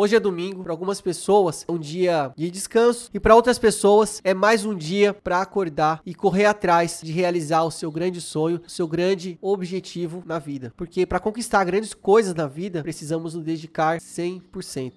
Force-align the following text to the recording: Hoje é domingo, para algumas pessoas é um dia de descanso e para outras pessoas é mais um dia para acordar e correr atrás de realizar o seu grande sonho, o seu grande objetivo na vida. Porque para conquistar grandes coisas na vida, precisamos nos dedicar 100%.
Hoje 0.00 0.14
é 0.14 0.20
domingo, 0.20 0.62
para 0.62 0.72
algumas 0.72 1.00
pessoas 1.00 1.64
é 1.66 1.72
um 1.72 1.76
dia 1.76 2.32
de 2.36 2.52
descanso 2.52 3.10
e 3.12 3.18
para 3.18 3.34
outras 3.34 3.58
pessoas 3.58 4.20
é 4.22 4.32
mais 4.32 4.64
um 4.64 4.72
dia 4.72 5.12
para 5.12 5.42
acordar 5.42 6.00
e 6.06 6.14
correr 6.14 6.44
atrás 6.44 7.00
de 7.02 7.10
realizar 7.10 7.64
o 7.64 7.70
seu 7.72 7.90
grande 7.90 8.20
sonho, 8.20 8.60
o 8.64 8.70
seu 8.70 8.86
grande 8.86 9.36
objetivo 9.42 10.22
na 10.24 10.38
vida. 10.38 10.72
Porque 10.76 11.04
para 11.04 11.18
conquistar 11.18 11.64
grandes 11.64 11.94
coisas 11.94 12.32
na 12.32 12.46
vida, 12.46 12.80
precisamos 12.80 13.34
nos 13.34 13.42
dedicar 13.42 13.98
100%. 13.98 14.92